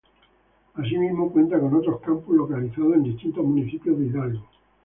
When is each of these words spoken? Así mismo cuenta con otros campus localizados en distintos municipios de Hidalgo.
Así 0.73 0.97
mismo 0.97 1.31
cuenta 1.31 1.59
con 1.59 1.75
otros 1.75 2.01
campus 2.01 2.35
localizados 2.35 2.95
en 2.95 3.03
distintos 3.03 3.45
municipios 3.45 3.99
de 3.99 4.07
Hidalgo. 4.07 4.47